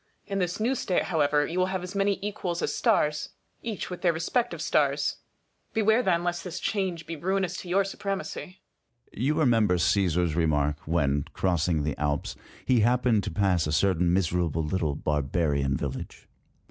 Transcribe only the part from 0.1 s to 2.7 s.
In this new state, however, you will have as many equals